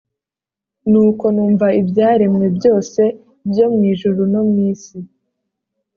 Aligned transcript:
Nuko 0.89 1.25
numva 1.33 1.67
ibyaremwe 1.81 2.45
byose 2.57 3.01
byo 3.49 3.65
mu 3.73 3.81
ijuru 3.91 4.21
no 4.33 4.41
mu 4.49 4.57
isi, 4.71 4.97